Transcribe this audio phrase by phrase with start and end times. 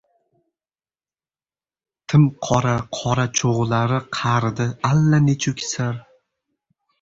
[2.13, 6.03] Tim qora qoracho‘g‘lari qa’rida allanechuk sir.